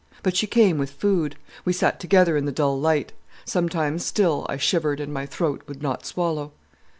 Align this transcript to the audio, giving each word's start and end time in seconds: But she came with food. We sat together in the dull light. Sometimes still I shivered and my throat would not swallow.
But 0.23 0.35
she 0.35 0.47
came 0.47 0.79
with 0.79 0.89
food. 0.89 1.35
We 1.63 1.73
sat 1.73 1.99
together 1.99 2.35
in 2.35 2.45
the 2.45 2.51
dull 2.51 2.79
light. 2.79 3.13
Sometimes 3.45 4.03
still 4.03 4.47
I 4.49 4.57
shivered 4.57 4.99
and 4.99 5.13
my 5.13 5.27
throat 5.27 5.61
would 5.67 5.83
not 5.83 6.07
swallow. 6.07 6.53